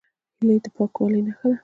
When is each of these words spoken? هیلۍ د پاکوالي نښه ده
هیلۍ 0.37 0.57
د 0.63 0.65
پاکوالي 0.75 1.21
نښه 1.27 1.47
ده 1.51 1.57